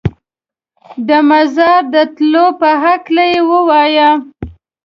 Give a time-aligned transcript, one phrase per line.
[1.07, 4.09] د مزار د تلو په هکله یې ووایه.